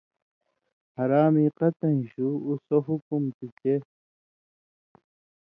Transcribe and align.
حرامے 0.97 1.45
قطَیں 1.57 2.01
شُو، 2.11 2.27
اُو 2.45 2.53
سو 2.65 2.77
حکم 2.87 3.23
تُھو 3.35 3.45
چے 3.59 3.75